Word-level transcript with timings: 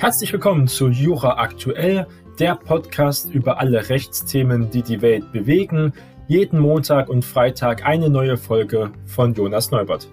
Herzlich 0.00 0.32
willkommen 0.32 0.66
zu 0.66 0.88
Jura 0.88 1.36
Aktuell, 1.36 2.06
der 2.38 2.54
Podcast 2.54 3.30
über 3.34 3.60
alle 3.60 3.90
Rechtsthemen, 3.90 4.70
die 4.70 4.80
die 4.80 5.02
Welt 5.02 5.30
bewegen. 5.30 5.92
Jeden 6.26 6.58
Montag 6.58 7.10
und 7.10 7.22
Freitag 7.22 7.84
eine 7.84 8.08
neue 8.08 8.38
Folge 8.38 8.92
von 9.04 9.34
Jonas 9.34 9.70
Neubert. 9.70 10.08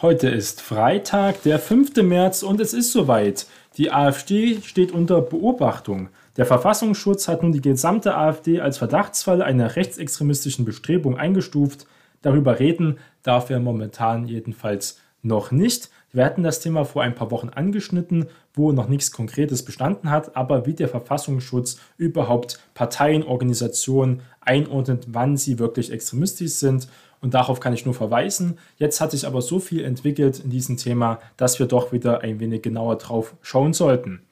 Heute 0.00 0.28
ist 0.28 0.60
Freitag, 0.60 1.44
der 1.44 1.60
5. 1.60 2.02
März 2.02 2.42
und 2.42 2.60
es 2.60 2.74
ist 2.74 2.90
soweit. 2.90 3.46
Die 3.76 3.92
AfD 3.92 4.60
steht 4.64 4.90
unter 4.90 5.20
Beobachtung. 5.20 6.08
Der 6.36 6.46
Verfassungsschutz 6.46 7.28
hat 7.28 7.44
nun 7.44 7.52
die 7.52 7.60
gesamte 7.60 8.16
AfD 8.16 8.60
als 8.60 8.78
Verdachtsfall 8.78 9.40
einer 9.40 9.76
rechtsextremistischen 9.76 10.64
Bestrebung 10.64 11.16
eingestuft. 11.16 11.86
Darüber 12.22 12.58
reden 12.58 12.98
darf 13.22 13.50
er 13.50 13.60
momentan 13.60 14.26
jedenfalls 14.26 14.98
noch 15.22 15.50
nicht. 15.50 15.90
Wir 16.12 16.24
hatten 16.24 16.42
das 16.42 16.60
Thema 16.60 16.84
vor 16.84 17.02
ein 17.02 17.14
paar 17.14 17.30
Wochen 17.30 17.48
angeschnitten, 17.48 18.26
wo 18.54 18.72
noch 18.72 18.88
nichts 18.88 19.12
Konkretes 19.12 19.64
bestanden 19.64 20.10
hat, 20.10 20.36
aber 20.36 20.66
wie 20.66 20.74
der 20.74 20.88
Verfassungsschutz 20.88 21.78
überhaupt 21.96 22.60
Parteien, 22.74 23.22
Organisationen 23.22 24.22
einordnet, 24.40 25.06
wann 25.08 25.36
sie 25.36 25.58
wirklich 25.58 25.90
extremistisch 25.90 26.52
sind. 26.52 26.88
Und 27.20 27.34
darauf 27.34 27.60
kann 27.60 27.72
ich 27.72 27.86
nur 27.86 27.94
verweisen. 27.94 28.58
Jetzt 28.76 29.00
hat 29.00 29.12
sich 29.12 29.26
aber 29.26 29.42
so 29.42 29.60
viel 29.60 29.84
entwickelt 29.84 30.40
in 30.40 30.50
diesem 30.50 30.76
Thema, 30.76 31.20
dass 31.36 31.60
wir 31.60 31.66
doch 31.66 31.92
wieder 31.92 32.20
ein 32.20 32.40
wenig 32.40 32.62
genauer 32.62 32.98
drauf 32.98 33.36
schauen 33.42 33.72
sollten. 33.72 34.22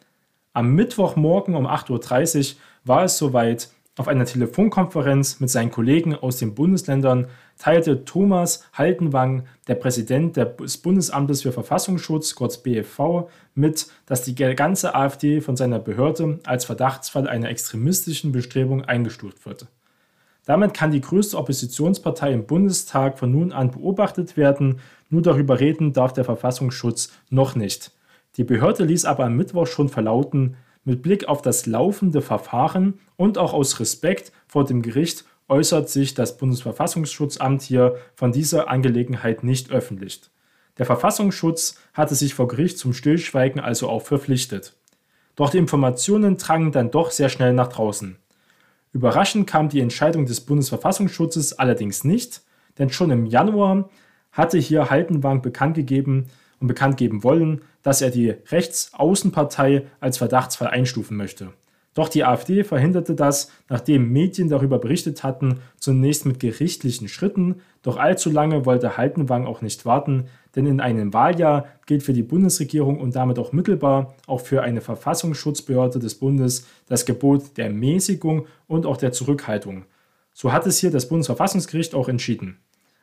Am 0.52 0.75
Mittwochmorgen 0.75 1.55
um 1.55 1.66
8.30 1.66 2.55
Uhr 2.55 2.57
war 2.85 3.05
es 3.05 3.16
soweit. 3.16 3.71
Auf 4.00 4.09
einer 4.09 4.24
Telefonkonferenz 4.24 5.40
mit 5.40 5.50
seinen 5.50 5.70
Kollegen 5.70 6.14
aus 6.14 6.38
den 6.38 6.54
Bundesländern 6.54 7.27
teilte 7.59 8.06
Thomas 8.06 8.64
Haltenwang, 8.73 9.45
der 9.68 9.74
Präsident 9.74 10.38
des 10.38 10.79
Bundesamtes 10.79 11.42
für 11.42 11.52
Verfassungsschutz, 11.52 12.34
kurz 12.34 12.57
BFV, 12.57 13.29
mit, 13.54 13.88
dass 14.07 14.23
die 14.23 14.34
ganze 14.34 14.95
AfD 14.95 15.42
von 15.42 15.54
seiner 15.54 15.79
Behörde 15.79 16.40
als 16.46 16.65
Verdachtsfall 16.65 17.29
einer 17.29 17.51
extremistischen 17.51 18.32
Bestrebung 18.32 18.87
eingestuft 18.87 19.45
wird. 19.45 19.66
Damit 20.46 20.73
kann 20.73 20.92
die 20.92 21.02
größte 21.02 21.37
Oppositionspartei 21.37 22.32
im 22.32 22.46
Bundestag 22.46 23.18
von 23.18 23.30
nun 23.30 23.52
an 23.52 23.70
beobachtet 23.70 24.38
werden, 24.38 24.80
nur 25.10 25.20
darüber 25.20 25.60
reden 25.60 25.92
darf 25.92 26.14
der 26.14 26.24
Verfassungsschutz 26.24 27.12
noch 27.29 27.54
nicht. 27.54 27.92
Die 28.38 28.45
Behörde 28.45 28.85
ließ 28.85 29.04
aber 29.04 29.26
am 29.26 29.37
Mittwoch 29.37 29.66
schon 29.66 29.90
verlauten, 29.90 30.57
mit 30.84 31.02
Blick 31.02 31.28
auf 31.28 31.42
das 31.42 31.66
laufende 31.66 32.23
Verfahren 32.23 33.00
und 33.16 33.38
auch 33.38 33.52
aus 33.52 33.80
Respekt 33.80 34.32
vor 34.46 34.64
dem 34.64 34.82
Gericht 34.82 35.24
äußert 35.48 35.88
sich 35.88 36.14
das 36.14 36.36
Bundesverfassungsschutzamt 36.36 37.62
hier 37.62 37.96
von 38.14 38.32
dieser 38.32 38.68
Angelegenheit 38.68 39.42
nicht 39.45 39.70
öffentlich. 39.70 40.23
Der 40.78 40.86
Verfassungsschutz 40.86 41.74
hatte 41.92 42.14
sich 42.14 42.34
vor 42.34 42.48
Gericht 42.48 42.78
zum 42.78 42.95
Stillschweigen 42.95 43.60
also 43.60 43.88
auch 43.88 44.02
verpflichtet. 44.02 44.76
Doch 45.36 45.51
die 45.51 45.58
Informationen 45.58 46.36
drangen 46.36 46.73
dann 46.73 46.90
doch 46.90 47.10
sehr 47.10 47.28
schnell 47.28 47.52
nach 47.52 47.68
draußen. 47.68 48.16
Überraschend 48.92 49.46
kam 49.46 49.68
die 49.68 49.80
Entscheidung 49.80 50.26
des 50.26 50.40
Bundesverfassungsschutzes 50.40 51.58
allerdings 51.58 52.04
nicht, 52.04 52.42
denn 52.78 52.90
schon 52.90 53.10
im 53.10 53.26
Januar 53.26 53.90
hatte 54.32 54.58
hier 54.58 54.90
Haltenwang 54.90 55.42
bekannt 55.42 55.74
gegeben, 55.74 56.28
und 56.61 56.69
bekannt 56.69 56.97
geben 56.97 57.25
wollen, 57.25 57.63
dass 57.83 58.03
er 58.03 58.11
die 58.11 58.30
Rechtsaußenpartei 58.51 59.87
als 59.99 60.19
Verdachtsfall 60.19 60.69
einstufen 60.69 61.16
möchte. 61.16 61.53
Doch 61.95 62.09
die 62.09 62.25
AfD 62.25 62.63
verhinderte 62.63 63.16
das, 63.16 63.51
nachdem 63.69 64.12
Medien 64.12 64.49
darüber 64.49 64.78
berichtet 64.78 65.25
hatten, 65.25 65.61
zunächst 65.78 66.25
mit 66.25 66.38
gerichtlichen 66.38 67.09
Schritten, 67.09 67.62
doch 67.83 67.97
allzu 67.97 68.31
lange 68.31 68.65
wollte 68.65 68.97
Haltenwang 68.97 69.44
auch 69.44 69.61
nicht 69.61 69.84
warten, 69.87 70.27
denn 70.55 70.66
in 70.66 70.81
einem 70.81 71.12
Wahljahr 71.12 71.66
gilt 71.87 72.05
für 72.05 72.12
die 72.12 72.22
Bundesregierung 72.22 73.00
und 73.00 73.16
damit 73.16 73.41
auch 73.41 73.53
mittelbar 73.53 74.15
auch 74.28 74.41
für 74.41 74.62
eine 74.62 74.81
Verfassungsschutzbehörde 74.81 75.99
des 75.99 76.15
Bundes 76.15 76.66
das 76.87 77.06
Gebot 77.06 77.56
der 77.56 77.70
Mäßigung 77.70 78.47
und 78.69 78.87
auch 78.87 78.97
der 78.97 79.10
Zurückhaltung. 79.10 79.84
So 80.32 80.53
hat 80.53 80.66
es 80.66 80.78
hier 80.78 80.93
das 80.93 81.09
Bundesverfassungsgericht 81.09 81.94
auch 81.94 82.09
entschieden. 82.09 82.59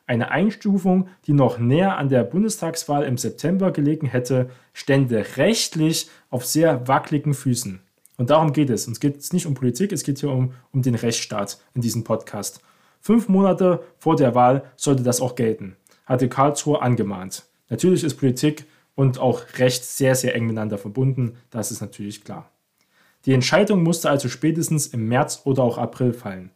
Eine 0.07 0.31
Einstufung, 0.31 1.09
die 1.25 1.33
noch 1.33 1.59
näher 1.59 1.97
an 1.97 2.07
der 2.07 2.23
Bundestagswahl 2.23 3.03
im 3.03 3.17
September 3.17 3.71
gelegen 3.71 4.07
hätte, 4.07 4.49
stände 4.71 5.23
rechtlich 5.35 6.09
auf 6.29 6.45
sehr 6.45 6.87
wackeligen 6.87 7.33
Füßen. 7.33 7.81
Und 8.15 8.29
darum 8.29 8.53
geht 8.53 8.69
es. 8.69 8.87
Uns 8.87 9.01
geht 9.01 9.17
es 9.17 9.33
nicht 9.33 9.45
um 9.45 9.53
Politik, 9.53 9.91
es 9.91 10.03
geht 10.03 10.19
hier 10.19 10.31
um, 10.31 10.53
um 10.71 10.81
den 10.81 10.95
Rechtsstaat 10.95 11.59
in 11.73 11.81
diesem 11.81 12.05
Podcast. 12.05 12.61
Fünf 13.01 13.27
Monate 13.27 13.83
vor 13.97 14.15
der 14.15 14.33
Wahl 14.33 14.63
sollte 14.77 15.03
das 15.03 15.19
auch 15.21 15.35
gelten, 15.35 15.75
hatte 16.05 16.29
Karlsruhe 16.29 16.81
angemahnt. 16.81 17.43
Natürlich 17.69 18.05
ist 18.05 18.15
Politik 18.15 18.65
und 18.95 19.19
auch 19.19 19.41
Recht 19.57 19.83
sehr, 19.83 20.15
sehr 20.15 20.35
eng 20.35 20.45
miteinander 20.45 20.77
verbunden, 20.77 21.37
das 21.51 21.71
ist 21.71 21.81
natürlich 21.81 22.23
klar. 22.23 22.49
Die 23.25 23.33
Entscheidung 23.33 23.83
musste 23.83 24.09
also 24.09 24.29
spätestens 24.29 24.87
im 24.87 25.07
März 25.09 25.41
oder 25.43 25.63
auch 25.63 25.77
April 25.77 26.13
fallen. 26.13 26.51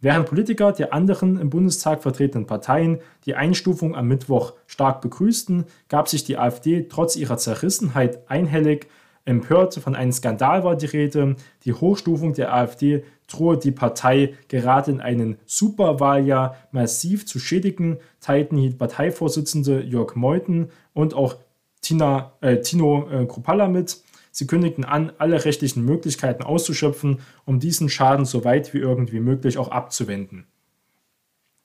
Während 0.00 0.26
Politiker 0.26 0.72
der 0.72 0.92
anderen 0.92 1.40
im 1.40 1.48
Bundestag 1.48 2.02
vertretenen 2.02 2.46
Parteien 2.46 3.00
die 3.24 3.34
Einstufung 3.34 3.94
am 3.96 4.08
Mittwoch 4.08 4.52
stark 4.66 5.00
begrüßten, 5.00 5.64
gab 5.88 6.08
sich 6.08 6.22
die 6.24 6.36
AfD 6.36 6.86
trotz 6.88 7.16
ihrer 7.16 7.38
Zerrissenheit 7.38 8.30
einhellig. 8.30 8.88
Empört 9.24 9.74
von 9.74 9.96
einem 9.96 10.12
Skandal 10.12 10.64
war 10.64 10.76
die 10.76 10.86
Rede. 10.86 11.36
Die 11.64 11.72
Hochstufung 11.72 12.34
der 12.34 12.54
AfD 12.54 13.04
drohe 13.26 13.56
die 13.56 13.72
Partei 13.72 14.34
gerade 14.48 14.90
in 14.90 15.00
einem 15.00 15.38
Superwahljahr 15.46 16.56
massiv 16.70 17.26
zu 17.26 17.38
schädigen, 17.38 17.98
teilten 18.20 18.58
die 18.58 18.70
Parteivorsitzende 18.70 19.82
Jörg 19.82 20.14
Meuthen 20.14 20.70
und 20.92 21.14
auch 21.14 21.36
Tina, 21.80 22.32
äh, 22.40 22.60
Tino 22.60 23.08
äh, 23.10 23.26
Kruppalla 23.26 23.68
mit. 23.68 24.02
Sie 24.36 24.46
kündigten 24.46 24.84
an, 24.84 25.12
alle 25.16 25.46
rechtlichen 25.46 25.82
Möglichkeiten 25.82 26.42
auszuschöpfen, 26.42 27.20
um 27.46 27.58
diesen 27.58 27.88
Schaden 27.88 28.26
so 28.26 28.44
weit 28.44 28.74
wie 28.74 28.78
irgendwie 28.80 29.18
möglich 29.18 29.56
auch 29.56 29.68
abzuwenden. 29.68 30.44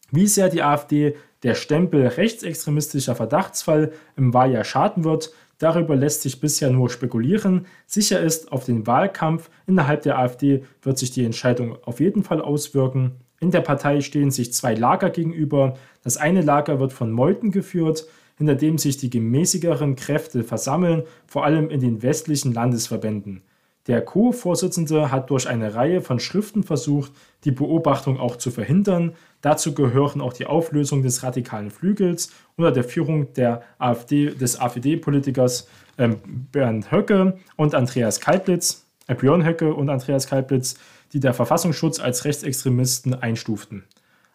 Wie 0.09 0.25
sehr 0.25 0.47
die 0.47 0.63
AfD 0.63 1.17
der 1.43 1.55
Stempel 1.55 2.07
rechtsextremistischer 2.07 3.13
Verdachtsfall 3.13 3.91
im 4.15 4.33
Wahljahr 4.33 4.63
schaden 4.63 5.03
wird, 5.03 5.33
darüber 5.57 5.97
lässt 5.97 6.21
sich 6.21 6.39
bisher 6.39 6.69
nur 6.69 6.89
spekulieren. 6.89 7.65
Sicher 7.87 8.21
ist, 8.21 8.53
auf 8.53 8.63
den 8.63 8.87
Wahlkampf 8.87 9.49
innerhalb 9.67 10.03
der 10.03 10.17
AfD 10.17 10.63
wird 10.81 10.97
sich 10.97 11.11
die 11.11 11.25
Entscheidung 11.25 11.77
auf 11.83 11.99
jeden 11.99 12.23
Fall 12.23 12.39
auswirken. 12.39 13.17
In 13.41 13.51
der 13.51 13.59
Partei 13.59 13.99
stehen 13.99 14.31
sich 14.31 14.53
zwei 14.53 14.75
Lager 14.75 15.09
gegenüber. 15.09 15.77
Das 16.03 16.15
eine 16.15 16.41
Lager 16.41 16.79
wird 16.79 16.93
von 16.93 17.11
Meuthen 17.11 17.51
geführt, 17.51 18.05
hinter 18.41 18.55
dem 18.55 18.79
sich 18.79 18.97
die 18.97 19.11
gemäßigeren 19.11 19.95
Kräfte 19.95 20.43
versammeln, 20.43 21.03
vor 21.27 21.45
allem 21.45 21.69
in 21.69 21.79
den 21.79 22.01
westlichen 22.01 22.55
Landesverbänden. 22.55 23.43
Der 23.85 24.01
Co-Vorsitzende 24.01 25.11
hat 25.11 25.29
durch 25.29 25.47
eine 25.47 25.75
Reihe 25.75 26.01
von 26.01 26.19
Schriften 26.19 26.63
versucht, 26.63 27.11
die 27.43 27.51
Beobachtung 27.51 28.19
auch 28.19 28.35
zu 28.37 28.49
verhindern. 28.49 29.13
Dazu 29.41 29.75
gehören 29.75 30.21
auch 30.21 30.33
die 30.33 30.47
Auflösung 30.47 31.03
des 31.03 31.21
radikalen 31.21 31.69
Flügels 31.69 32.31
unter 32.55 32.71
der 32.71 32.83
Führung 32.83 33.31
der 33.33 33.61
AfD, 33.77 34.31
des 34.31 34.59
AfD-Politikers 34.59 35.67
ähm, 35.99 36.17
Bernd 36.51 36.91
Höcke 36.91 37.37
und 37.57 37.75
Andreas 37.75 38.19
Kalblitz, 38.19 38.87
äh, 39.05 39.13
Björn 39.13 39.45
Höcke 39.45 39.71
und 39.71 39.89
Andreas 39.89 40.25
Kalblitz, 40.25 40.77
die 41.13 41.19
der 41.19 41.35
Verfassungsschutz 41.35 41.99
als 41.99 42.25
Rechtsextremisten 42.25 43.13
einstuften. 43.13 43.83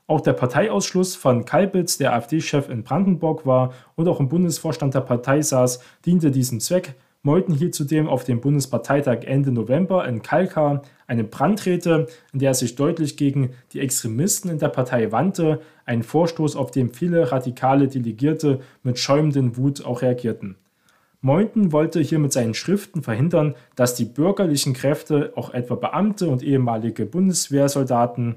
Auch 0.08 0.20
der 0.20 0.34
Parteiausschluss 0.34 1.16
von 1.16 1.44
Kalbitz, 1.44 1.98
der 1.98 2.12
AfD-Chef 2.12 2.68
in 2.68 2.84
Brandenburg 2.84 3.44
war 3.44 3.72
und 3.96 4.06
auch 4.06 4.20
im 4.20 4.28
Bundesvorstand 4.28 4.94
der 4.94 5.00
Partei 5.00 5.42
saß, 5.42 5.80
diente 6.04 6.30
diesem 6.30 6.60
Zweck. 6.60 6.94
Meuthen 7.22 7.56
hielt 7.56 7.74
zudem 7.74 8.06
auf 8.06 8.22
dem 8.22 8.40
Bundesparteitag 8.40 9.24
Ende 9.24 9.50
November 9.50 10.06
in 10.06 10.22
Kalkar 10.22 10.82
eine 11.08 11.24
Brandrede, 11.24 12.06
in 12.32 12.38
der 12.38 12.52
er 12.52 12.54
sich 12.54 12.76
deutlich 12.76 13.16
gegen 13.16 13.50
die 13.72 13.80
Extremisten 13.80 14.48
in 14.48 14.60
der 14.60 14.68
Partei 14.68 15.10
wandte, 15.10 15.60
ein 15.86 16.04
Vorstoß, 16.04 16.54
auf 16.54 16.70
den 16.70 16.90
viele 16.90 17.32
radikale 17.32 17.88
Delegierte 17.88 18.60
mit 18.84 19.00
schäumenden 19.00 19.56
Wut 19.56 19.84
auch 19.84 20.02
reagierten. 20.02 20.54
Meuthen 21.20 21.72
wollte 21.72 21.98
hier 21.98 22.20
mit 22.20 22.32
seinen 22.32 22.54
Schriften 22.54 23.02
verhindern, 23.02 23.56
dass 23.74 23.96
die 23.96 24.04
bürgerlichen 24.04 24.74
Kräfte, 24.74 25.32
auch 25.34 25.52
etwa 25.52 25.74
Beamte 25.74 26.28
und 26.28 26.44
ehemalige 26.44 27.06
Bundeswehrsoldaten, 27.06 28.36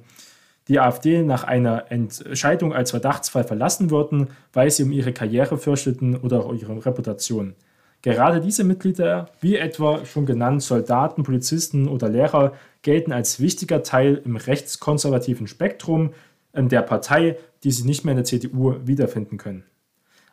die 0.69 0.80
AfD 0.80 1.24
nach 1.24 1.44
einer 1.44 1.92
Entscheidung 1.92 2.74
als 2.74 2.92
Verdachtsfall 2.92 3.44
verlassen 3.44 3.89
würden, 3.89 4.27
weil 4.54 4.69
sie 4.69 4.83
um 4.83 4.92
ihre 4.92 5.12
Karriere 5.12 5.57
fürchteten 5.57 6.16
oder 6.16 6.45
auch 6.45 6.54
ihre 6.54 6.86
Reputation. 6.86 7.56
Gerade 8.01 8.39
diese 8.39 8.63
Mitglieder, 8.63 9.25
wie 9.42 9.57
etwa 9.57 10.06
schon 10.06 10.25
genannt 10.25 10.63
Soldaten, 10.63 11.24
Polizisten 11.24 11.89
oder 11.89 12.07
Lehrer, 12.07 12.54
gelten 12.81 13.12
als 13.12 13.42
wichtiger 13.42 13.83
Teil 13.83 14.21
im 14.24 14.38
rechtskonservativen 14.38 15.48
Spektrum 15.48 16.12
der 16.54 16.81
Partei, 16.83 17.38
die 17.63 17.71
sie 17.71 17.86
nicht 17.86 18.06
mehr 18.06 18.13
in 18.13 18.18
der 18.18 18.25
CDU 18.25 18.75
wiederfinden 18.86 19.38
können. 19.38 19.66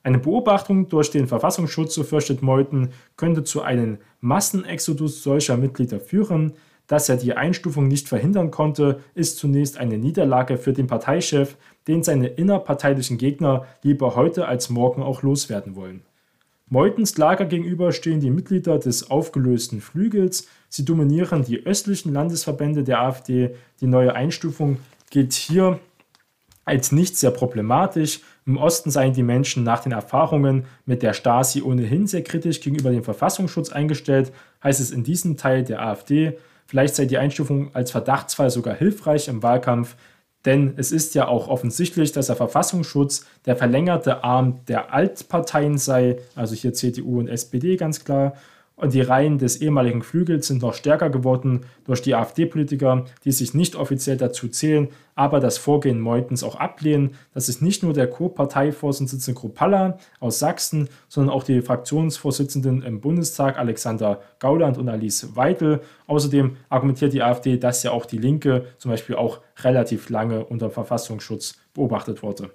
Eine 0.05 0.19
Beobachtung 0.19 0.88
durch 0.88 1.11
den 1.11 1.27
Verfassungsschutz, 1.27 1.94
so 1.94 2.05
fürchtet 2.05 2.41
Meuthen, 2.41 2.91
könnte 3.17 3.43
zu 3.43 3.62
einem 3.62 3.99
Massenexodus 4.21 5.25
solcher 5.25 5.56
Mitglieder 5.56 5.99
führen, 5.99 6.53
dass 6.87 7.09
er 7.09 7.17
die 7.17 7.35
Einstufung 7.35 7.88
nicht 7.88 8.09
verhindern 8.09 8.50
konnte, 8.50 9.00
ist 9.15 9.38
zunächst 9.38 9.79
eine 9.79 9.99
Niederlage 9.99 10.56
für 10.56 10.73
den 10.73 10.87
Parteichef, 10.87 11.56
den 11.88 12.03
seine 12.03 12.29
innerparteilichen 12.29 13.19
Gegner 13.19 13.67
lieber 13.83 14.17
heute 14.17 14.47
als 14.47 14.71
morgen 14.71 15.03
auch 15.03 15.23
loswerden 15.23 15.77
wollen. 15.77 16.03
Meutens 16.69 17.17
Lager 17.17 17.44
gegenüber 17.44 17.93
stehen 17.93 18.19
die 18.19 18.31
Mitglieder 18.31 18.79
des 18.79 19.09
aufgelösten 19.09 19.81
Flügels. 19.81 20.49
Sie 20.69 20.85
dominieren 20.85 21.44
die 21.44 21.65
östlichen 21.65 22.12
Landesverbände 22.12 22.83
der 22.83 23.03
AfD. 23.03 23.55
Die 23.81 23.87
neue 23.87 24.15
Einstufung 24.15 24.79
gilt 25.11 25.33
hier 25.33 25.79
als 26.65 26.91
nicht 26.91 27.17
sehr 27.17 27.31
problematisch. 27.31 28.21
Im 28.44 28.56
Osten 28.56 28.91
seien 28.91 29.12
die 29.12 29.23
Menschen 29.23 29.62
nach 29.62 29.85
den 29.85 29.93
Erfahrungen 29.93 30.65
mit 30.85 31.03
der 31.05 31.12
Stasi 31.12 31.62
ohnehin 31.62 32.09
sehr 32.09 32.25
kritisch 32.25 32.61
gegenüber 32.61 32.91
dem 32.91 33.05
Verfassungsschutz 33.05 33.71
eingestellt, 33.71 34.33
heißt 34.65 34.81
es 34.81 34.91
in 34.91 35.05
diesem 35.05 35.37
Teil 35.37 35.62
der 35.62 35.81
AfD. 35.81 36.37
Vielleicht 36.67 36.97
sei 36.97 37.05
die 37.07 37.19
Einstufung 37.19 37.75
als 37.75 37.91
Verdachtsfall 37.91 38.51
sogar 38.51 38.75
hilfreich 38.75 39.29
im 39.29 39.43
Wahlkampf, 39.43 39.97
denn 40.45 40.75
es 40.77 40.93
ist 40.93 41.15
ja 41.15 41.27
auch 41.27 41.49
offensichtlich, 41.49 42.13
dass 42.13 42.27
der 42.27 42.37
Verfassungsschutz 42.37 43.27
der 43.47 43.57
verlängerte 43.57 44.23
Arm 44.23 44.65
der 44.67 44.93
Altparteien 44.93 45.77
sei, 45.77 46.19
also 46.35 46.55
hier 46.55 46.73
CDU 46.73 47.19
und 47.19 47.29
SPD 47.29 47.77
ganz 47.77 48.05
klar, 48.05 48.35
und 48.76 48.93
die 48.93 49.00
Reihen 49.00 49.38
des 49.38 49.62
ehemaligen 49.62 50.02
Flügels 50.02 50.49
sind 50.49 50.61
noch 50.61 50.75
stärker 50.75 51.08
geworden 51.08 51.64
durch 51.84 52.02
die 52.02 52.14
AfD-Politiker, 52.14 53.06
die 53.25 53.32
sich 53.32 53.55
nicht 53.55 53.75
offiziell 53.75 54.19
dazu 54.19 54.49
zählen, 54.49 54.88
aber 55.14 55.40
das 55.40 55.56
Vorgehen 55.56 55.99
Meutens 55.99 56.44
auch 56.44 56.56
ablehnen. 56.56 57.14
Das 57.32 57.49
ist 57.49 57.62
nicht 57.62 57.82
nur 57.82 57.94
der 57.94 58.08
Co-Parteivorsitzende 58.11 59.38
Kropalla 59.38 59.99
aus 60.20 60.38
Sachsen, 60.38 60.90
sondern 61.08 61.34
auch 61.34 61.43
die 61.43 61.62
Fraktionsvorsitzenden 61.62 62.82
im 62.82 63.00
Bundestag 63.00 63.58
Alexander 63.58 64.20
Gauland 64.40 64.76
und 64.76 64.90
Alice 64.90 65.34
Weidel. 65.34 65.81
Außerdem 66.06 66.58
argumentiert 66.69 67.14
die 67.14 67.23
AfD, 67.23 67.56
dass 67.56 67.82
ja 67.82 67.93
auch 67.93 68.05
die 68.05 68.19
Linke 68.19 68.67
zum 68.76 68.90
Beispiel 68.90 69.17
auch 69.17 69.40
relativ 69.61 70.11
lange 70.11 70.44
unter 70.44 70.69
Verfassungsschutz 70.69 71.55
beobachtet 71.73 72.23
wurde. 72.23 72.50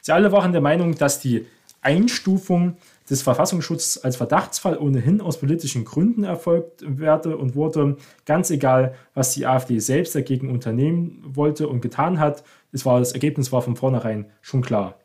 Sie 0.00 0.12
alle 0.12 0.32
waren 0.32 0.52
der 0.52 0.62
Meinung, 0.62 0.94
dass 0.94 1.20
die 1.20 1.44
Einstufung 1.82 2.76
des 3.10 3.22
Verfassungsschutzes 3.22 4.04
als 4.04 4.16
Verdachtsfall 4.16 4.76
ohnehin 4.76 5.20
aus 5.20 5.38
politischen 5.38 5.84
Gründen 5.84 6.24
erfolgt 6.24 6.84
werde 6.86 7.36
und 7.36 7.54
wurde, 7.54 7.96
ganz 8.26 8.50
egal, 8.50 8.94
was 9.14 9.34
die 9.34 9.46
AfD 9.46 9.78
selbst 9.78 10.14
dagegen 10.14 10.50
unternehmen 10.50 11.22
wollte 11.24 11.68
und 11.68 11.80
getan 11.80 12.18
hat, 12.20 12.44
es 12.72 12.84
war, 12.84 12.98
das 12.98 13.12
Ergebnis 13.12 13.50
war 13.52 13.62
von 13.62 13.76
vornherein 13.76 14.26
schon 14.42 14.60
klar. 14.60 14.96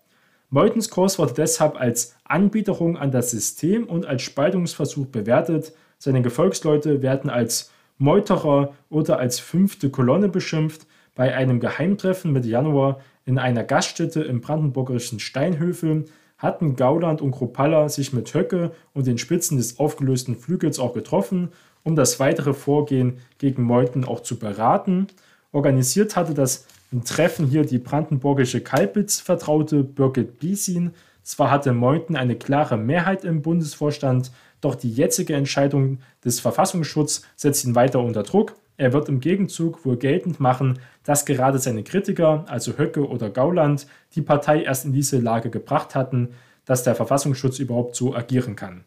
Meutens 0.50 0.90
Kurs 0.90 1.18
wurde 1.18 1.34
deshalb 1.34 1.80
als 1.80 2.16
Anbieterung 2.26 2.96
an 2.98 3.10
das 3.10 3.32
System 3.32 3.86
und 3.86 4.06
als 4.06 4.22
Spaltungsversuch 4.22 5.08
bewertet. 5.08 5.74
Seine 5.98 6.22
Gefolgsleute 6.22 7.02
werden 7.02 7.30
als 7.30 7.72
Meuterer 7.98 8.74
oder 8.90 9.18
als 9.18 9.40
fünfte 9.40 9.90
Kolonne 9.90 10.30
beschimpft. 10.30 10.86
Bei 11.16 11.34
einem 11.34 11.60
Geheimtreffen 11.60 12.34
Mitte 12.34 12.50
Januar 12.50 13.00
in 13.26 13.40
einer 13.40 13.64
Gaststätte 13.64 14.22
im 14.22 14.42
brandenburgischen 14.42 15.20
Steinhöfe 15.20 16.06
hatten 16.44 16.76
Gauland 16.76 17.22
und 17.22 17.32
Kropalla 17.32 17.90
sich 17.90 18.14
mit 18.14 18.34
Höcke 18.34 18.72
und 18.94 19.08
den 19.08 19.18
Spitzen 19.18 19.58
des 19.58 19.80
aufgelösten 19.80 20.36
Flügels 20.36 20.78
auch 20.78 20.94
getroffen, 20.94 21.50
um 21.84 21.96
das 21.96 22.20
weitere 22.20 22.54
Vorgehen 22.54 23.20
gegen 23.40 23.64
Meuthen 23.64 24.04
auch 24.04 24.20
zu 24.20 24.38
beraten. 24.38 25.08
Organisiert 25.54 26.16
hatte 26.16 26.34
das 26.34 26.68
Treffen 27.06 27.48
hier 27.48 27.66
die 27.66 27.80
brandenburgische 27.80 28.62
Kalbitz-Vertraute 28.62 29.84
Birgit 29.84 30.40
Biesin. 30.40 30.92
Zwar 31.24 31.50
hatte 31.50 31.72
Meuthen 31.72 32.16
eine 32.16 32.36
klare 32.36 32.78
Mehrheit 32.78 33.24
im 33.24 33.42
Bundesvorstand, 33.42 34.32
doch 34.62 34.76
die 34.76 34.92
jetzige 34.92 35.36
Entscheidung 35.36 36.00
des 36.24 36.40
Verfassungsschutzes 36.40 37.26
setzt 37.36 37.66
ihn 37.66 37.76
weiter 37.76 38.00
unter 38.00 38.24
Druck. 38.24 38.56
Er 38.78 38.94
wird 38.94 39.08
im 39.08 39.20
Gegenzug 39.20 39.86
wohl 39.86 39.98
geltend 39.98 40.40
machen, 40.40 40.80
dass 41.04 41.26
gerade 41.26 41.60
seine 41.60 41.84
Kritiker, 41.84 42.46
also 42.48 42.78
Höcke 42.78 43.08
oder 43.08 43.30
Gauland, 43.30 43.88
die 44.16 44.22
Partei 44.22 44.64
erst 44.64 44.86
in 44.86 44.94
diese 44.94 45.20
Lage 45.20 45.50
gebracht 45.50 45.96
hatten, 45.96 46.30
dass 46.66 46.84
der 46.84 46.96
Verfassungsschutz 46.96 47.60
überhaupt 47.60 47.96
so 47.96 48.16
agieren 48.16 48.56
kann. 48.56 48.86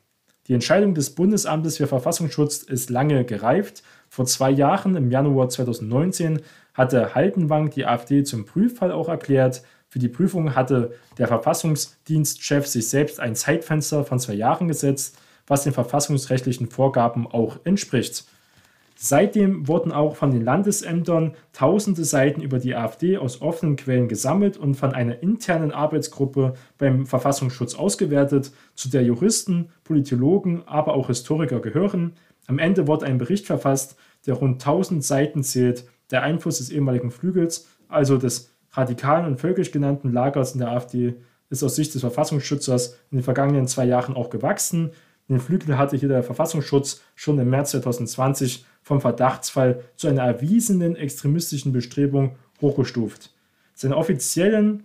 Die 0.48 0.54
Entscheidung 0.54 0.94
des 0.94 1.10
Bundesamtes 1.10 1.76
für 1.76 1.86
Verfassungsschutz 1.86 2.62
ist 2.62 2.90
lange 2.90 3.24
gereift. 3.24 3.82
Vor 4.08 4.26
zwei 4.26 4.50
Jahren, 4.50 4.94
im 4.96 5.10
Januar 5.10 5.48
2019, 5.48 6.40
hatte 6.72 7.14
Haldenwang 7.14 7.70
die 7.70 7.84
AfD 7.84 8.22
zum 8.22 8.44
Prüffall 8.44 8.92
auch 8.92 9.08
erklärt. 9.08 9.62
Für 9.88 9.98
die 9.98 10.08
Prüfung 10.08 10.54
hatte 10.54 10.92
der 11.18 11.26
Verfassungsdienstchef 11.26 12.66
sich 12.66 12.88
selbst 12.88 13.18
ein 13.18 13.34
Zeitfenster 13.34 14.04
von 14.04 14.20
zwei 14.20 14.34
Jahren 14.34 14.68
gesetzt, 14.68 15.18
was 15.46 15.64
den 15.64 15.72
verfassungsrechtlichen 15.72 16.68
Vorgaben 16.68 17.26
auch 17.26 17.58
entspricht. 17.64 18.24
Seitdem 18.98 19.68
wurden 19.68 19.92
auch 19.92 20.16
von 20.16 20.30
den 20.30 20.42
Landesämtern 20.42 21.34
tausende 21.52 22.04
Seiten 22.04 22.40
über 22.40 22.58
die 22.58 22.74
AfD 22.74 23.18
aus 23.18 23.42
offenen 23.42 23.76
Quellen 23.76 24.08
gesammelt 24.08 24.56
und 24.56 24.74
von 24.74 24.94
einer 24.94 25.22
internen 25.22 25.70
Arbeitsgruppe 25.70 26.54
beim 26.78 27.04
Verfassungsschutz 27.04 27.74
ausgewertet, 27.74 28.52
zu 28.74 28.88
der 28.88 29.02
Juristen, 29.02 29.68
Politologen, 29.84 30.62
aber 30.66 30.94
auch 30.94 31.08
Historiker 31.08 31.60
gehören. 31.60 32.14
Am 32.46 32.58
Ende 32.58 32.86
wurde 32.86 33.04
ein 33.04 33.18
Bericht 33.18 33.46
verfasst, 33.46 33.96
der 34.26 34.34
rund 34.34 34.54
1000 34.54 35.04
Seiten 35.04 35.42
zählt. 35.42 35.84
Der 36.10 36.22
Einfluss 36.22 36.58
des 36.58 36.70
ehemaligen 36.70 37.10
Flügels, 37.10 37.68
also 37.88 38.16
des 38.16 38.50
radikalen 38.72 39.26
und 39.26 39.40
völkisch 39.40 39.72
genannten 39.72 40.10
Lagers 40.10 40.52
in 40.52 40.60
der 40.60 40.70
AfD, 40.70 41.16
ist 41.50 41.62
aus 41.62 41.76
Sicht 41.76 41.94
des 41.94 42.00
Verfassungsschützers 42.00 42.94
in 43.10 43.18
den 43.18 43.24
vergangenen 43.24 43.66
zwei 43.66 43.84
Jahren 43.84 44.16
auch 44.16 44.30
gewachsen. 44.30 44.92
Den 45.28 45.40
Flügel 45.40 45.76
hatte 45.76 45.96
hier 45.96 46.08
der 46.08 46.22
Verfassungsschutz 46.22 47.02
schon 47.14 47.38
im 47.38 47.50
März 47.50 47.72
2020 47.72 48.64
vom 48.82 49.00
Verdachtsfall 49.00 49.82
zu 49.96 50.06
einer 50.06 50.22
erwiesenen 50.22 50.94
extremistischen 50.94 51.72
Bestrebung 51.72 52.36
hochgestuft. 52.60 53.32
Seine 53.74 53.96
offiziellen 53.96 54.84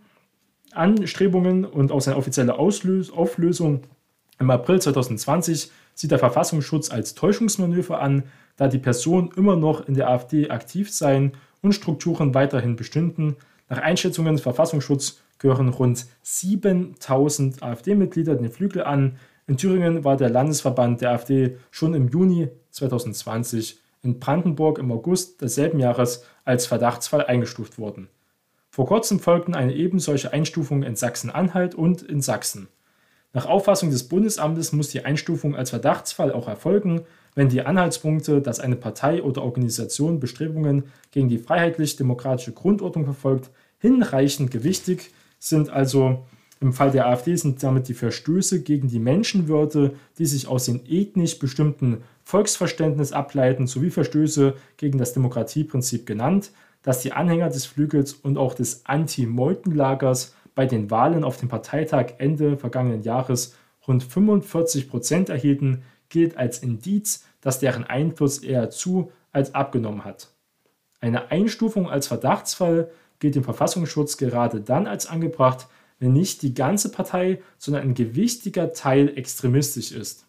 Anstrebungen 0.72 1.66
und 1.66 1.92
auch 1.92 2.02
seine 2.02 2.18
offizielle 2.18 2.58
Auslös 2.58 3.12
Auflösung 3.12 3.84
im 4.40 4.50
April 4.50 4.82
2020 4.82 5.72
sieht 5.94 6.12
der 6.12 6.20
Verfassungsschutz 6.20 6.90
als 6.90 7.14
Täuschungsmanöver 7.14 8.02
an, 8.02 8.24
da 8.56 8.68
die 8.68 8.80
Personen 8.80 9.30
immer 9.36 9.56
noch 9.56 9.88
in 9.88 9.94
der 9.94 10.10
AfD 10.10 10.50
aktiv 10.50 10.92
seien 10.92 11.34
und 11.62 11.74
Strukturen 11.74 12.34
weiterhin 12.34 12.76
bestünden. 12.76 13.36
Nach 13.70 13.78
Einschätzungen 13.78 14.34
des 14.34 14.42
Verfassungsschutz 14.42 15.22
gehören 15.38 15.70
rund 15.70 16.08
7000 16.24 17.62
AfD-Mitglieder 17.62 18.36
den 18.36 18.52
Flügel 18.52 18.84
an. 18.84 19.18
In 19.52 19.58
Thüringen 19.58 20.06
war 20.06 20.16
der 20.16 20.30
Landesverband 20.30 21.02
der 21.02 21.12
AfD 21.12 21.58
schon 21.72 21.94
im 21.94 22.08
Juni 22.08 22.48
2020 22.70 23.82
in 24.02 24.18
Brandenburg 24.18 24.80
im 24.80 24.90
August 24.94 25.42
desselben 25.42 25.78
Jahres 25.78 26.24
als 26.46 26.68
Verdachtsfall 26.68 27.26
eingestuft 27.26 27.78
wurden. 27.78 28.08
Vor 28.70 28.86
kurzem 28.86 29.20
folgten 29.20 29.54
eine 29.54 29.76
ebensolche 29.76 30.32
Einstufung 30.32 30.84
in 30.84 30.96
Sachsen-Anhalt 30.96 31.76
und 31.76 32.02
in 32.02 32.22
Sachsen. 32.22 32.70
Nach 33.34 33.46
Auffassung 33.46 33.90
des 33.90 34.08
Bundesamtes 34.08 34.72
muss 34.72 34.88
die 34.88 35.04
Einstufung 35.04 35.54
als 35.54 35.72
Verdachtsfall 35.72 36.32
auch 36.32 36.48
erfolgen, 36.48 37.02
wenn 37.36 37.50
die 37.50 37.64
Anhaltspunkte, 37.64 38.42
dass 38.42 38.62
eine 38.62 38.78
Partei 38.78 39.22
oder 39.22 39.44
Organisation 39.44 40.22
Bestrebungen 40.22 40.86
gegen 41.12 41.28
die 41.28 41.40
freiheitlich-demokratische 41.40 42.54
Grundordnung 42.54 43.04
verfolgt, 43.04 43.50
hinreichend 43.80 44.50
gewichtig 44.50 45.12
sind, 45.40 45.70
also 45.70 46.24
im 46.62 46.74
Fall 46.74 46.92
der 46.92 47.08
AfD 47.08 47.36
sind 47.36 47.62
damit 47.64 47.88
die 47.88 47.96
Verstöße 47.96 48.62
gegen 48.62 48.88
die 48.88 49.00
Menschenwürde, 49.00 49.96
die 50.20 50.28
sich 50.28 50.48
aus 50.48 50.66
den 50.66 50.84
ethnisch 50.88 51.40
bestimmten 51.40 52.04
Volksverständnis 52.24 53.14
ableiten, 53.14 53.66
sowie 53.66 53.90
Verstöße 53.90 54.54
gegen 54.78 55.00
das 55.00 55.14
Demokratieprinzip 55.14 56.06
genannt, 56.06 56.52
dass 56.84 57.02
die 57.02 57.14
Anhänger 57.14 57.50
des 57.50 57.66
Flügels 57.66 58.14
und 58.14 58.38
auch 58.38 58.54
des 58.54 58.86
Anti-Meuthen-Lagers 58.86 60.36
bei 60.54 60.68
den 60.68 60.92
Wahlen 60.92 61.24
auf 61.24 61.38
dem 61.38 61.50
Parteitag 61.50 62.14
Ende 62.20 62.58
vergangenen 62.58 63.02
Jahres 63.02 63.56
rund 63.88 64.04
45 64.04 64.88
Prozent 64.88 65.30
erhielten, 65.30 65.82
gilt 66.10 66.38
als 66.38 66.60
Indiz, 66.60 67.26
dass 67.42 67.60
deren 67.60 67.86
Einfluss 67.86 68.38
eher 68.38 68.70
zu 68.70 69.12
als 69.32 69.56
abgenommen 69.56 70.06
hat. 70.06 70.30
Eine 71.00 71.32
Einstufung 71.32 71.90
als 71.90 72.06
Verdachtsfall 72.06 72.92
gilt 73.18 73.34
dem 73.34 73.44
Verfassungsschutz 73.44 74.18
gerade 74.18 74.62
dann 74.62 74.86
als 74.86 75.08
angebracht, 75.08 75.68
wenn 76.02 76.14
nicht 76.14 76.42
die 76.42 76.56
ganze 76.56 76.92
Partei, 76.92 77.40
sondern 77.60 77.84
ein 77.84 77.94
gewichtiger 77.94 78.74
Teil 78.74 79.14
extremistisch 79.16 79.92
ist. 79.92 80.26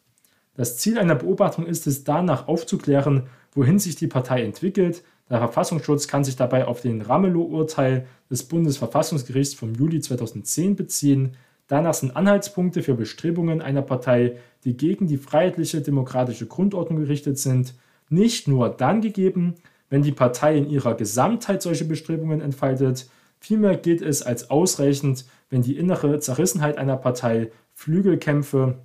Das 0.54 0.76
Ziel 0.76 0.98
einer 0.98 1.14
Beobachtung 1.14 1.66
ist 1.66 1.86
es, 1.86 2.04
danach 2.04 2.46
aufzuklären, 2.46 3.24
wohin 3.52 3.78
sich 3.78 3.96
die 3.96 4.06
Partei 4.06 4.42
entwickelt. 4.42 5.02
Der 5.30 5.38
Verfassungsschutz 5.38 6.08
kann 6.08 6.24
sich 6.24 6.36
dabei 6.36 6.66
auf 6.66 6.82
den 6.82 7.00
Ramelow-Urteil 7.00 8.06
des 8.30 8.42
Bundesverfassungsgerichts 8.42 9.54
vom 9.54 9.74
Juli 9.74 10.00
2010 10.00 10.76
beziehen. 10.76 11.36
Danach 11.68 11.94
sind 11.94 12.14
Anhaltspunkte 12.14 12.82
für 12.82 12.94
Bestrebungen 12.94 13.62
einer 13.62 13.80
Partei, 13.80 14.36
die 14.64 14.76
gegen 14.76 15.06
die 15.06 15.16
freiheitliche 15.16 15.80
demokratische 15.80 16.46
Grundordnung 16.46 17.00
gerichtet 17.00 17.38
sind, 17.38 17.74
nicht 18.10 18.46
nur 18.46 18.68
dann 18.68 19.00
gegeben, 19.00 19.54
wenn 19.88 20.02
die 20.02 20.12
Partei 20.12 20.58
in 20.58 20.68
ihrer 20.68 20.94
Gesamtheit 20.94 21.62
solche 21.62 21.86
Bestrebungen 21.86 22.42
entfaltet, 22.42 23.06
vielmehr 23.42 23.76
gilt 23.76 24.02
es 24.02 24.22
als 24.22 24.50
ausreichend, 24.50 25.24
wenn 25.50 25.62
die 25.62 25.76
innere 25.76 26.18
Zerrissenheit 26.20 26.78
einer 26.78 26.96
Partei, 26.96 27.50
Flügelkämpfe 27.74 28.78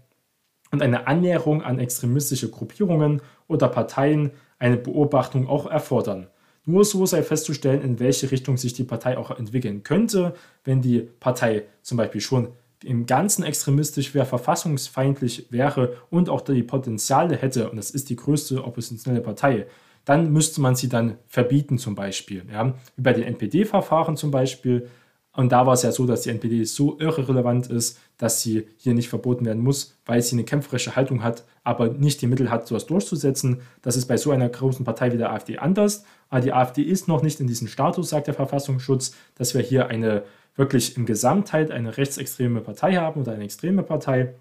und 0.72 0.82
eine 0.82 1.08
Annäherung 1.08 1.62
an 1.62 1.80
extremistische 1.80 2.50
Gruppierungen 2.50 3.22
oder 3.48 3.70
Parteien 3.70 4.32
eine 4.58 4.78
Beobachtung 4.78 5.48
auch 5.48 5.68
erfordern. 5.68 6.28
Nur 6.66 6.84
so 6.84 7.06
sei 7.06 7.24
festzustellen, 7.24 7.82
in 7.82 8.00
welche 8.00 8.32
Richtung 8.32 8.58
sich 8.58 8.74
die 8.74 8.84
Partei 8.84 9.18
auch 9.18 9.32
entwickeln 9.32 9.84
könnte, 9.84 10.34
wenn 10.64 10.82
die 10.82 11.00
Partei 11.20 11.64
zum 11.84 11.98
Beispiel 11.98 12.20
schon 12.20 12.50
im 12.84 13.06
Ganzen 13.06 13.44
extremistisch 13.44 14.14
wäre, 14.14 14.26
verfassungsfeindlich 14.26 15.48
wäre 15.52 15.96
und 16.10 16.30
auch 16.30 16.42
die 16.42 16.64
Potenziale 16.64 17.38
hätte, 17.38 17.70
und 17.70 17.78
das 17.78 17.92
ist 17.92 18.10
die 18.10 18.16
größte 18.16 18.64
oppositionelle 18.64 19.22
Partei, 19.22 19.68
dann 20.08 20.32
müsste 20.32 20.62
man 20.62 20.78
sie 20.78 20.88
dann 20.88 21.18
verbieten 21.28 21.78
zum 21.78 21.94
Beispiel. 21.94 22.46
Ja? 22.50 22.74
Wie 22.96 23.02
bei 23.02 23.12
den 23.12 23.26
NPD-Verfahren 23.26 24.16
zum 24.16 24.32
Beispiel. 24.32 24.88
Und 25.34 25.52
da 25.52 25.66
war 25.66 25.74
es 25.74 25.82
ja 25.84 25.92
so, 25.92 26.06
dass 26.08 26.22
die 26.22 26.30
NPD 26.30 26.64
so 26.64 26.98
irrelevant 26.98 27.68
ist, 27.68 28.00
dass 28.18 28.42
sie 28.42 28.68
hier 28.78 28.94
nicht 28.94 29.10
verboten 29.10 29.46
werden 29.46 29.62
muss, 29.62 29.98
weil 30.06 30.22
sie 30.22 30.38
eine 30.38 30.46
kämpferische 30.46 30.96
Haltung 30.96 31.24
hat, 31.24 31.44
aber 31.66 31.90
nicht 31.90 32.22
die 32.22 32.28
Mittel 32.28 32.50
hat, 32.50 32.68
sowas 32.68 32.86
durchzusetzen. 32.86 33.60
Das 33.82 33.98
ist 33.98 34.06
bei 34.06 34.16
so 34.16 34.32
einer 34.32 34.48
großen 34.48 34.86
Partei 34.86 35.12
wie 35.12 35.18
der 35.18 35.34
AfD 35.34 35.58
anders. 35.58 36.06
Aber 36.30 36.40
die 36.40 36.54
AfD 36.54 36.84
ist 36.84 37.10
noch 37.10 37.22
nicht 37.22 37.42
in 37.42 37.48
diesem 37.48 37.68
Status, 37.68 38.10
sagt 38.10 38.28
der 38.28 38.34
Verfassungsschutz, 38.34 39.14
dass 39.36 39.56
wir 39.56 39.62
hier 39.62 39.88
eine 39.88 40.24
wirklich 40.56 40.96
im 40.96 41.06
Gesamtheit 41.06 41.70
eine 41.70 41.98
rechtsextreme 41.98 42.62
Partei 42.62 42.96
haben 42.96 43.20
oder 43.20 43.34
eine 43.34 43.44
extreme 43.44 43.84
Partei. 43.84 44.36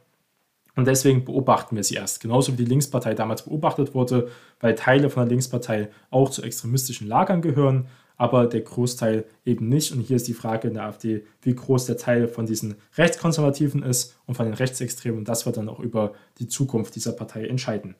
Und 0.76 0.86
deswegen 0.86 1.24
beobachten 1.24 1.74
wir 1.74 1.82
sie 1.82 1.94
erst. 1.94 2.20
Genauso 2.20 2.52
wie 2.52 2.56
die 2.56 2.66
Linkspartei 2.66 3.14
damals 3.14 3.42
beobachtet 3.42 3.94
wurde, 3.94 4.28
weil 4.60 4.74
Teile 4.74 5.08
von 5.10 5.22
der 5.22 5.30
Linkspartei 5.30 5.88
auch 6.10 6.28
zu 6.30 6.42
extremistischen 6.42 7.08
Lagern 7.08 7.40
gehören, 7.40 7.88
aber 8.18 8.46
der 8.46 8.60
Großteil 8.60 9.24
eben 9.44 9.68
nicht. 9.68 9.92
Und 9.92 10.00
hier 10.00 10.16
ist 10.16 10.28
die 10.28 10.34
Frage 10.34 10.68
in 10.68 10.74
der 10.74 10.84
AfD, 10.84 11.24
wie 11.42 11.54
groß 11.54 11.86
der 11.86 11.96
Teil 11.96 12.28
von 12.28 12.46
diesen 12.46 12.76
Rechtskonservativen 12.96 13.82
ist 13.82 14.16
und 14.26 14.36
von 14.36 14.46
den 14.46 14.54
Rechtsextremen. 14.54 15.18
Und 15.18 15.28
das 15.28 15.46
wird 15.46 15.56
dann 15.56 15.68
auch 15.68 15.80
über 15.80 16.12
die 16.38 16.46
Zukunft 16.46 16.94
dieser 16.94 17.12
Partei 17.12 17.46
entscheiden. 17.46 17.94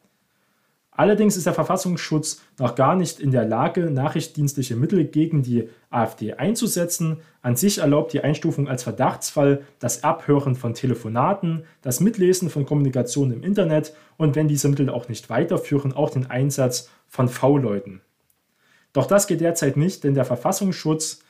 Allerdings 0.97 1.37
ist 1.37 1.47
der 1.47 1.53
Verfassungsschutz 1.53 2.41
noch 2.59 2.75
gar 2.75 2.97
nicht 2.97 3.21
in 3.21 3.31
der 3.31 3.45
Lage, 3.45 3.91
nachrichtendienstliche 3.91 4.77
Mittel 4.77 5.05
gegen 5.05 5.43
die 5.43 5.69
AfD 5.91 6.33
einzusetzen. 6.35 7.19
An 7.43 7.55
sich 7.55 7.79
erlaubt 7.79 8.15
die 8.15 8.23
Einstufung 8.23 8.67
als 8.67 8.83
Verdachtsfall 8.83 9.63
das 9.79 10.05
Abhören 10.05 10.55
von 10.55 10.73
Telefonaten, 10.73 11.65
das 11.83 12.01
Mitlesen 12.01 12.49
von 12.49 12.65
Kommunikation 12.65 13.31
im 13.31 13.43
Internet 13.43 13.93
und 14.17 14.37
wenn 14.37 14.49
diese 14.49 14.69
Mittel 14.69 14.89
auch 14.89 15.09
nicht 15.09 15.29
weiterführen, 15.29 15.93
auch 15.93 16.11
den 16.11 16.31
Einsatz 16.31 16.91
von 17.09 17.29
V-Leuten. 17.29 18.01
Doch 18.95 19.07
das 19.07 19.27
geht 19.27 19.43
derzeit 19.43 19.77
nicht, 19.77 20.03
denn 20.05 20.15
der 20.15 20.25
Verfassungsschutz 20.25 21.21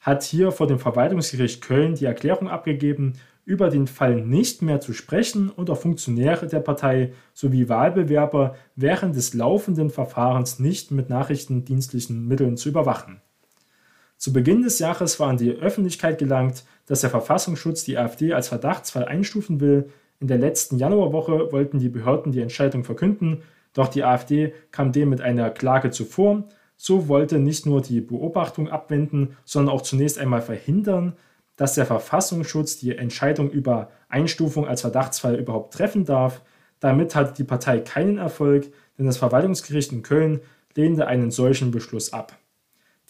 hat 0.00 0.22
hier 0.22 0.52
vor 0.52 0.66
dem 0.66 0.78
Verwaltungsgericht 0.78 1.62
Köln 1.62 1.94
die 1.94 2.04
Erklärung 2.04 2.48
abgegeben 2.48 3.14
über 3.44 3.68
den 3.68 3.86
Fall 3.86 4.22
nicht 4.22 4.62
mehr 4.62 4.80
zu 4.80 4.92
sprechen 4.92 5.50
und 5.50 5.68
auch 5.70 5.78
Funktionäre 5.78 6.46
der 6.46 6.60
Partei 6.60 7.12
sowie 7.32 7.68
Wahlbewerber 7.68 8.56
während 8.76 9.16
des 9.16 9.34
laufenden 9.34 9.90
Verfahrens 9.90 10.58
nicht 10.58 10.90
mit 10.90 11.10
nachrichtendienstlichen 11.10 12.26
Mitteln 12.26 12.56
zu 12.56 12.70
überwachen. 12.70 13.20
Zu 14.16 14.32
Beginn 14.32 14.62
des 14.62 14.78
Jahres 14.78 15.20
war 15.20 15.28
an 15.28 15.36
die 15.36 15.50
Öffentlichkeit 15.50 16.18
gelangt, 16.18 16.64
dass 16.86 17.02
der 17.02 17.10
Verfassungsschutz 17.10 17.84
die 17.84 17.98
AfD 17.98 18.32
als 18.32 18.48
Verdachtsfall 18.48 19.04
einstufen 19.04 19.60
will. 19.60 19.90
In 20.20 20.28
der 20.28 20.38
letzten 20.38 20.78
Januarwoche 20.78 21.52
wollten 21.52 21.78
die 21.78 21.88
Behörden 21.90 22.32
die 22.32 22.40
Entscheidung 22.40 22.84
verkünden, 22.84 23.42
doch 23.74 23.88
die 23.88 24.04
AfD 24.04 24.54
kam 24.70 24.92
dem 24.92 25.10
mit 25.10 25.20
einer 25.20 25.50
Klage 25.50 25.90
zuvor. 25.90 26.44
So 26.76 27.08
wollte 27.08 27.38
nicht 27.38 27.66
nur 27.66 27.82
die 27.82 28.00
Beobachtung 28.00 28.68
abwenden, 28.68 29.36
sondern 29.44 29.74
auch 29.74 29.82
zunächst 29.82 30.18
einmal 30.18 30.42
verhindern, 30.42 31.14
dass 31.56 31.74
der 31.74 31.86
Verfassungsschutz 31.86 32.78
die 32.78 32.96
Entscheidung 32.96 33.50
über 33.50 33.90
Einstufung 34.08 34.66
als 34.66 34.80
Verdachtsfall 34.80 35.36
überhaupt 35.36 35.74
treffen 35.74 36.04
darf. 36.04 36.42
Damit 36.80 37.14
hatte 37.14 37.34
die 37.34 37.44
Partei 37.44 37.78
keinen 37.78 38.18
Erfolg, 38.18 38.72
denn 38.98 39.06
das 39.06 39.16
Verwaltungsgericht 39.16 39.92
in 39.92 40.02
Köln 40.02 40.40
lehnte 40.74 41.06
einen 41.06 41.30
solchen 41.30 41.70
Beschluss 41.70 42.12
ab. 42.12 42.36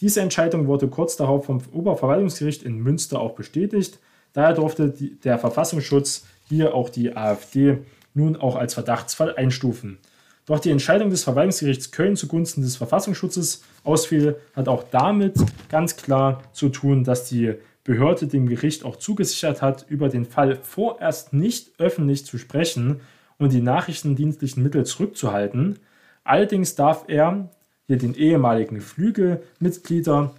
Diese 0.01 0.21
Entscheidung 0.21 0.67
wurde 0.67 0.87
kurz 0.87 1.15
darauf 1.15 1.45
vom 1.45 1.61
Oberverwaltungsgericht 1.71 2.63
in 2.63 2.77
Münster 2.79 3.19
auch 3.19 3.33
bestätigt. 3.33 3.99
Daher 4.33 4.53
durfte 4.53 4.89
die, 4.89 5.19
der 5.19 5.39
Verfassungsschutz 5.39 6.25
hier 6.47 6.75
auch 6.75 6.89
die 6.89 7.15
AfD 7.15 7.79
nun 8.13 8.35
auch 8.35 8.55
als 8.55 8.73
Verdachtsfall 8.73 9.35
einstufen. 9.35 9.99
Doch 10.45 10.59
die 10.59 10.69
Entscheidung 10.69 11.09
des 11.09 11.23
Verwaltungsgerichts 11.23 11.91
Köln 11.91 12.15
zugunsten 12.15 12.61
des 12.61 12.75
Verfassungsschutzes 12.75 13.63
ausfiel, 13.83 14.35
hat 14.55 14.67
auch 14.67 14.83
damit 14.91 15.37
ganz 15.69 15.95
klar 15.95 16.43
zu 16.53 16.69
tun, 16.69 17.03
dass 17.03 17.27
die 17.27 17.55
Behörde 17.85 18.27
dem 18.27 18.47
Gericht 18.47 18.83
auch 18.83 18.97
zugesichert 18.97 19.61
hat, 19.61 19.85
über 19.87 20.09
den 20.09 20.25
Fall 20.25 20.57
vorerst 20.61 21.31
nicht 21.31 21.79
öffentlich 21.79 22.25
zu 22.25 22.37
sprechen 22.37 22.99
und 23.37 23.53
die 23.53 23.61
nachrichtendienstlichen 23.61 24.61
Mittel 24.63 24.85
zurückzuhalten. 24.85 25.79
Allerdings 26.23 26.75
darf 26.75 27.05
er 27.07 27.49
hier 27.87 27.97
den 27.97 28.15
ehemaligen 28.15 28.81
Flügelmitglieder 28.81 30.33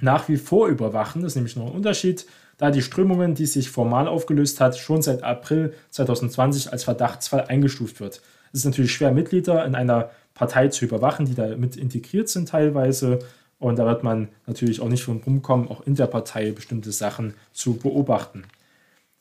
nach 0.00 0.28
wie 0.28 0.36
vor 0.36 0.68
überwachen. 0.68 1.22
Das 1.22 1.32
ist 1.32 1.36
nämlich 1.36 1.56
noch 1.56 1.66
ein 1.66 1.72
Unterschied, 1.72 2.26
da 2.58 2.70
die 2.70 2.82
Strömungen, 2.82 3.34
die 3.34 3.46
sich 3.46 3.70
formal 3.70 4.06
aufgelöst 4.06 4.60
hat, 4.60 4.76
schon 4.76 5.00
seit 5.00 5.22
April 5.22 5.72
2020 5.90 6.70
als 6.70 6.84
Verdachtsfall 6.84 7.46
eingestuft 7.46 7.98
wird. 8.00 8.20
Es 8.52 8.60
ist 8.60 8.66
natürlich 8.66 8.92
schwer, 8.92 9.12
Mitglieder 9.12 9.64
in 9.64 9.74
einer 9.74 10.10
Partei 10.34 10.68
zu 10.68 10.84
überwachen, 10.84 11.24
die 11.24 11.34
da 11.34 11.56
mit 11.56 11.76
integriert 11.76 12.28
sind 12.28 12.50
teilweise. 12.50 13.20
Und 13.58 13.78
da 13.78 13.86
wird 13.86 14.04
man 14.04 14.28
natürlich 14.46 14.80
auch 14.80 14.88
nicht 14.88 15.02
von 15.02 15.18
rumkommen, 15.18 15.68
auch 15.68 15.80
in 15.80 15.94
der 15.94 16.06
Partei 16.06 16.52
bestimmte 16.52 16.92
Sachen 16.92 17.34
zu 17.52 17.76
beobachten. 17.76 18.44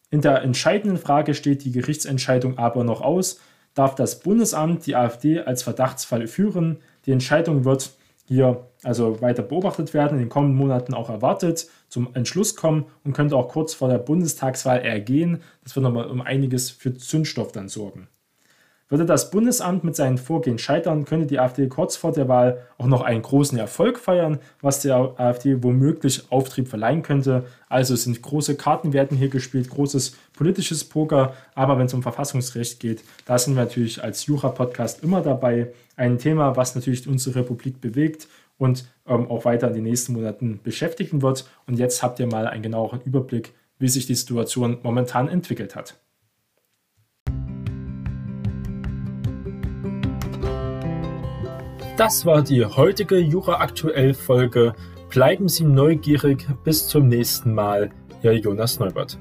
In 0.10 0.22
der 0.22 0.42
entscheidenden 0.44 0.98
Frage 0.98 1.34
steht 1.34 1.66
die 1.66 1.72
Gerichtsentscheidung 1.72 2.58
aber 2.58 2.84
noch 2.84 3.02
aus. 3.02 3.40
Darf 3.74 3.96
das 3.96 4.20
Bundesamt 4.20 4.86
die 4.86 4.96
AfD 4.96 5.42
als 5.42 5.64
Verdachtsfall 5.64 6.28
führen? 6.28 6.78
Die 7.06 7.12
Entscheidung 7.12 7.66
wird 7.66 7.92
hier 8.28 8.68
also 8.84 9.22
weiter 9.22 9.44
beobachtet 9.44 9.94
werden, 9.94 10.16
in 10.16 10.26
den 10.26 10.30
kommenden 10.30 10.58
Monaten 10.58 10.94
auch 10.94 11.10
erwartet, 11.10 11.68
zum 11.88 12.14
Entschluss 12.14 12.56
kommen 12.56 12.86
und 13.04 13.14
könnte 13.14 13.36
auch 13.36 13.48
kurz 13.48 13.74
vor 13.74 13.90
der 13.90 13.98
Bundestagswahl 13.98 14.80
ergehen. 14.80 15.42
Das 15.64 15.76
wird 15.76 15.84
nochmal 15.84 16.08
um 16.08 16.22
einiges 16.22 16.70
für 16.70 16.94
Zündstoff 16.96 17.52
dann 17.52 17.70
sorgen. 17.70 18.08
Würde 18.90 19.06
das 19.06 19.32
Bundesamt 19.32 19.84
mit 19.84 19.98
seinen 19.98 20.18
Vorgehen 20.18 20.58
scheitern, 20.58 21.04
könnte 21.04 21.28
die 21.28 21.40
AfD 21.40 21.68
kurz 21.68 21.98
vor 21.98 22.14
der 22.14 22.30
Wahl 22.30 22.62
auch 22.78 22.86
noch 22.86 23.02
einen 23.02 23.22
großen 23.22 23.58
Erfolg 23.58 24.00
feiern, 24.00 24.40
was 24.62 24.80
der 24.80 24.96
AfD 25.20 25.62
womöglich 25.62 26.32
Auftrieb 26.32 26.70
verleihen 26.70 27.02
könnte. 27.02 27.44
Also 27.68 27.96
es 27.96 28.04
sind 28.04 28.22
große 28.22 28.56
Karten 28.56 28.94
werden 28.94 29.18
hier 29.18 29.28
gespielt, 29.28 29.70
großes 29.70 30.16
politisches 30.32 30.86
Poker, 30.86 31.34
aber 31.54 31.78
wenn 31.78 31.88
es 31.88 31.94
um 31.94 32.02
Verfassungsrecht 32.02 32.80
geht, 32.80 33.04
da 33.26 33.38
sind 33.38 33.58
wir 33.58 33.64
natürlich 33.64 34.02
als 34.02 34.26
Jura-Podcast 34.26 35.04
immer 35.04 35.22
dabei. 35.22 35.74
Ein 35.98 36.18
Thema, 36.18 36.56
was 36.56 36.76
natürlich 36.76 37.10
unsere 37.10 37.40
Republik 37.40 37.82
bewegt 37.82 38.30
und 38.58 38.86
ähm, 39.06 39.30
auch 39.30 39.44
weiter 39.44 39.68
in 39.68 39.74
den 39.74 39.84
nächsten 39.84 40.14
Monaten 40.14 40.62
beschäftigen 40.64 41.22
wird. 41.22 41.46
Und 41.66 41.78
jetzt 41.78 42.02
habt 42.04 42.20
ihr 42.20 42.28
mal 42.28 42.48
einen 42.48 42.64
genaueren 42.64 43.02
Überblick, 43.02 43.54
wie 43.80 43.90
sich 43.90 44.06
die 44.06 44.16
Situation 44.16 44.78
momentan 44.82 45.28
entwickelt 45.28 45.76
hat. 45.76 45.96
Das 51.98 52.28
war 52.28 52.44
die 52.44 52.64
heutige 52.64 53.18
Jura 53.18 53.60
aktuell 53.60 54.14
Folge. 54.14 54.76
Bleiben 55.10 55.50
Sie 55.50 55.64
neugierig. 55.64 56.46
Bis 56.64 56.88
zum 56.88 57.08
nächsten 57.08 57.56
Mal. 57.56 57.90
Ihr 58.22 58.34
Jonas 58.34 58.78
Neubert. 58.78 59.18